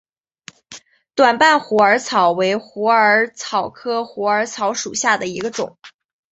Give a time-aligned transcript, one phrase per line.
[1.13, 5.77] 短瓣虎耳草为虎耳草科虎耳草属下的一个种。